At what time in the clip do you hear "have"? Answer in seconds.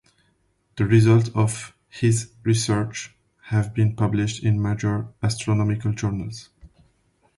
3.43-3.71